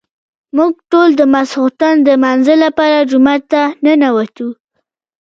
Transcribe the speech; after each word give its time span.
موږ 0.57 0.73
ټول 0.91 1.09
د 1.15 1.21
ماسخوتن 1.33 1.95
د 2.01 2.07
لمانځه 2.15 2.55
لپاره 2.65 3.07
جومات 3.09 3.41
ته 3.51 3.61
ننوتو. 3.83 4.47